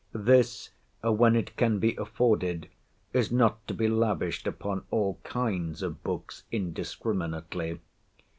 This, 0.13 0.71
when 1.03 1.35
it 1.35 1.55
can 1.57 1.77
be 1.77 1.95
afforded, 1.95 2.67
is 3.13 3.31
not 3.31 3.67
to 3.67 3.75
be 3.75 3.87
lavished 3.87 4.47
upon 4.47 4.83
all 4.89 5.19
kinds 5.23 5.83
of 5.83 6.03
books 6.03 6.43
indiscriminately. 6.51 7.77